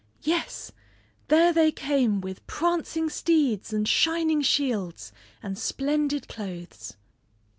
[0.23, 0.71] Yes,
[1.27, 5.11] there they came with prancing steeds and shining shields,
[5.43, 6.95] and splendid clothes!